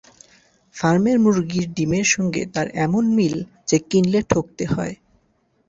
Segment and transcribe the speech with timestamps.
[0.75, 3.35] ফার্মের মুরগির ডিমের সঙ্গে তার এমন মিল
[3.67, 4.95] যে কিনলে ঠকতে হয়।